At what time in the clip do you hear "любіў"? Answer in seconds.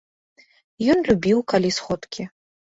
1.09-1.45